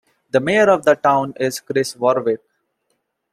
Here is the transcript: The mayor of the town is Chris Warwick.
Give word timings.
The 0.31 0.39
mayor 0.39 0.67
of 0.71 0.83
the 0.83 0.95
town 0.95 1.35
is 1.39 1.59
Chris 1.59 1.95
Warwick. 1.95 2.41